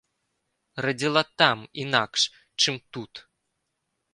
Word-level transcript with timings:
Радзіла 0.85 1.21
там 1.41 1.57
інакш, 1.83 2.21
чым 2.65 2.75
тут. 2.97 3.13